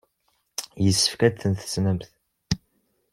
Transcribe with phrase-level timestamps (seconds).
[0.83, 2.03] Yessefk ad ten-tessnemt.